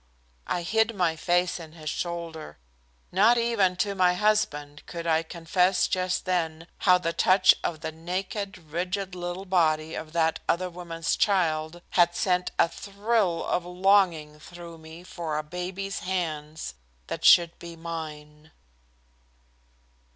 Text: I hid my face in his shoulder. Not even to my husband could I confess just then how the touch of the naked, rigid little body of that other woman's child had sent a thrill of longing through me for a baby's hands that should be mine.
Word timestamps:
I 0.47 0.63
hid 0.63 0.95
my 0.95 1.15
face 1.15 1.59
in 1.59 1.73
his 1.73 1.87
shoulder. 1.91 2.57
Not 3.11 3.37
even 3.37 3.75
to 3.85 3.93
my 3.93 4.15
husband 4.15 4.81
could 4.87 5.05
I 5.05 5.21
confess 5.21 5.87
just 5.87 6.25
then 6.25 6.65
how 6.79 6.97
the 6.97 7.13
touch 7.13 7.53
of 7.63 7.81
the 7.81 7.91
naked, 7.91 8.57
rigid 8.57 9.13
little 9.13 9.45
body 9.45 9.93
of 9.93 10.11
that 10.13 10.39
other 10.49 10.71
woman's 10.71 11.15
child 11.15 11.83
had 11.91 12.15
sent 12.15 12.49
a 12.57 12.67
thrill 12.67 13.45
of 13.45 13.63
longing 13.63 14.39
through 14.39 14.79
me 14.79 15.03
for 15.03 15.37
a 15.37 15.43
baby's 15.43 15.99
hands 15.99 16.73
that 17.05 17.23
should 17.23 17.59
be 17.59 17.75
mine. 17.75 18.49